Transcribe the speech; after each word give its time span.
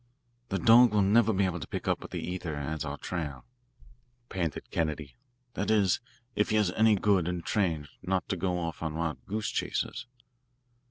"The 0.49 0.57
dog 0.57 0.95
will 0.95 1.03
never 1.03 1.31
be 1.31 1.45
able 1.45 1.59
to 1.59 1.67
pick 1.67 1.87
up 1.87 2.09
the 2.09 2.17
ether 2.19 2.55
as 2.55 2.83
our 2.83 2.97
trail," 2.97 3.45
panted 4.29 4.71
Kennedy; 4.71 5.15
"that 5.53 5.69
is, 5.69 5.99
if 6.35 6.49
he 6.49 6.57
is 6.57 6.71
any 6.71 6.95
good 6.95 7.27
and 7.27 7.45
trained 7.45 7.87
not 8.01 8.27
to 8.29 8.35
go 8.35 8.57
off 8.57 8.81
on 8.81 8.95
wild 8.95 9.23
goose 9.27 9.49
chases." 9.51 10.07